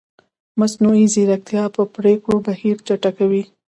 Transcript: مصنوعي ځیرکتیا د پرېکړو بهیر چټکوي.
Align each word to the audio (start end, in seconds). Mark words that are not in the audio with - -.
مصنوعي 0.59 1.05
ځیرکتیا 1.13 1.63
د 1.75 1.77
پرېکړو 1.95 2.37
بهیر 2.47 2.77
چټکوي. 2.87 3.43